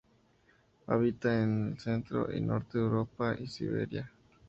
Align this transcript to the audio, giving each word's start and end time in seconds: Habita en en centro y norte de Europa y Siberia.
Habita 0.87 1.43
en 1.43 1.43
en 1.75 1.79
centro 1.79 2.35
y 2.35 2.41
norte 2.41 2.79
de 2.79 2.83
Europa 2.85 3.35
y 3.39 3.45
Siberia. 3.45 4.11